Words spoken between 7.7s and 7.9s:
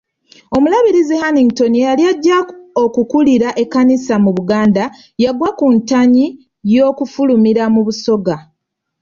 mu